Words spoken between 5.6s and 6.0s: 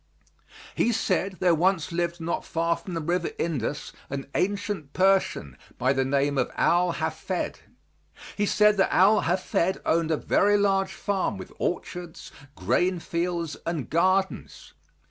by